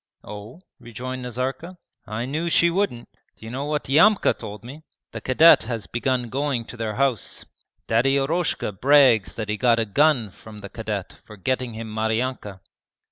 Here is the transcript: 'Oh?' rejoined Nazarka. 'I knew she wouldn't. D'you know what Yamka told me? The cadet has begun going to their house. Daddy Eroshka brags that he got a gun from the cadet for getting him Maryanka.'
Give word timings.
'Oh?' 0.23 0.61
rejoined 0.79 1.21
Nazarka. 1.21 1.77
'I 2.07 2.25
knew 2.25 2.49
she 2.49 2.71
wouldn't. 2.71 3.07
D'you 3.35 3.51
know 3.51 3.65
what 3.65 3.87
Yamka 3.87 4.33
told 4.33 4.63
me? 4.63 4.81
The 5.11 5.21
cadet 5.21 5.61
has 5.65 5.85
begun 5.85 6.29
going 6.31 6.65
to 6.65 6.75
their 6.75 6.95
house. 6.95 7.45
Daddy 7.85 8.15
Eroshka 8.17 8.71
brags 8.71 9.35
that 9.35 9.47
he 9.47 9.57
got 9.57 9.77
a 9.79 9.85
gun 9.85 10.31
from 10.31 10.61
the 10.61 10.69
cadet 10.69 11.13
for 11.23 11.37
getting 11.37 11.75
him 11.75 11.93
Maryanka.' 11.93 12.61